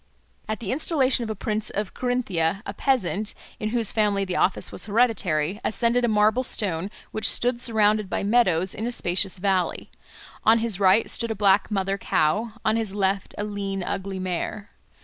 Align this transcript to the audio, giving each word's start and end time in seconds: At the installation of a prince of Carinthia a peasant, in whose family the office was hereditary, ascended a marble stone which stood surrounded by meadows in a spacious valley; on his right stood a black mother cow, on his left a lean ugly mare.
At 0.49 0.59
the 0.61 0.71
installation 0.71 1.23
of 1.23 1.29
a 1.29 1.35
prince 1.35 1.69
of 1.69 1.93
Carinthia 1.93 2.63
a 2.65 2.73
peasant, 2.73 3.35
in 3.59 3.69
whose 3.69 3.91
family 3.91 4.25
the 4.25 4.35
office 4.35 4.71
was 4.71 4.87
hereditary, 4.87 5.61
ascended 5.63 6.03
a 6.03 6.07
marble 6.07 6.41
stone 6.43 6.89
which 7.11 7.29
stood 7.29 7.61
surrounded 7.61 8.09
by 8.09 8.23
meadows 8.23 8.73
in 8.73 8.87
a 8.87 8.91
spacious 8.91 9.37
valley; 9.37 9.91
on 10.43 10.57
his 10.57 10.79
right 10.79 11.07
stood 11.07 11.29
a 11.29 11.35
black 11.35 11.69
mother 11.69 11.99
cow, 11.99 12.53
on 12.65 12.77
his 12.77 12.95
left 12.95 13.35
a 13.37 13.43
lean 13.43 13.83
ugly 13.83 14.17
mare. 14.17 14.71